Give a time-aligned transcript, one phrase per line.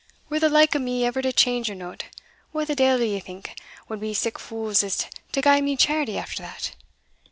[0.29, 2.05] Were the like o' me ever to change a note,
[2.51, 3.53] wha the deil d'ye think
[3.87, 6.71] wad be sic fules as to gie me charity after that?